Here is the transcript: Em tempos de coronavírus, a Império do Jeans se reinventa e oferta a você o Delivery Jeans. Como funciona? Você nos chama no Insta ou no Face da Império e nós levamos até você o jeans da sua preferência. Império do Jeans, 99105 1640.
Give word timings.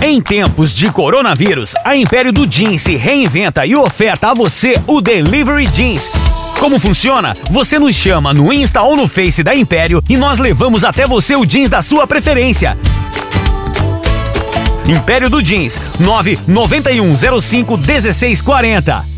Em 0.00 0.22
tempos 0.22 0.72
de 0.72 0.92
coronavírus, 0.92 1.74
a 1.84 1.96
Império 1.96 2.32
do 2.32 2.46
Jeans 2.46 2.82
se 2.82 2.94
reinventa 2.94 3.66
e 3.66 3.74
oferta 3.74 4.30
a 4.30 4.34
você 4.34 4.74
o 4.86 5.00
Delivery 5.00 5.66
Jeans. 5.66 6.08
Como 6.60 6.78
funciona? 6.78 7.32
Você 7.50 7.80
nos 7.80 7.96
chama 7.96 8.32
no 8.32 8.52
Insta 8.52 8.80
ou 8.80 8.96
no 8.96 9.08
Face 9.08 9.42
da 9.42 9.56
Império 9.56 10.00
e 10.08 10.16
nós 10.16 10.38
levamos 10.38 10.84
até 10.84 11.04
você 11.04 11.34
o 11.34 11.44
jeans 11.44 11.68
da 11.68 11.82
sua 11.82 12.06
preferência. 12.06 12.78
Império 14.86 15.28
do 15.28 15.42
Jeans, 15.42 15.80
99105 15.98 17.76
1640. 17.76 19.17